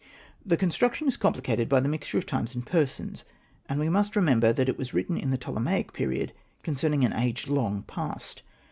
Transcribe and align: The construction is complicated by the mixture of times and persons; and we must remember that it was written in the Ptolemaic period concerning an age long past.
The 0.43 0.57
construction 0.57 1.07
is 1.07 1.15
complicated 1.15 1.69
by 1.69 1.79
the 1.79 1.87
mixture 1.87 2.17
of 2.17 2.25
times 2.25 2.55
and 2.55 2.65
persons; 2.65 3.23
and 3.69 3.79
we 3.79 3.87
must 3.87 4.15
remember 4.15 4.51
that 4.51 4.67
it 4.67 4.75
was 4.75 4.95
written 4.95 5.15
in 5.15 5.29
the 5.29 5.37
Ptolemaic 5.37 5.93
period 5.93 6.33
concerning 6.63 7.05
an 7.05 7.13
age 7.13 7.47
long 7.47 7.83
past. 7.83 8.41